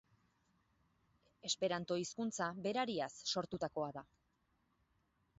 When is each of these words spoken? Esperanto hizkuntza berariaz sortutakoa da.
Esperanto 1.49 1.97
hizkuntza 2.03 2.47
berariaz 2.67 3.11
sortutakoa 3.33 3.91
da. 3.99 4.03